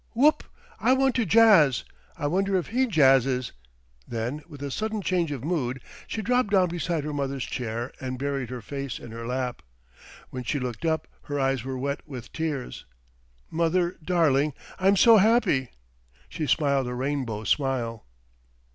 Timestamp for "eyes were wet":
11.39-12.01